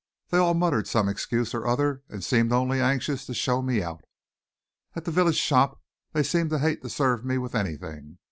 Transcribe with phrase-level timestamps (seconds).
[0.31, 4.03] They all muttered some excuse or other, and seemed only anxious to show me out.
[4.95, 5.79] At the village shop
[6.13, 8.17] they seemed to hate to serve me with anything.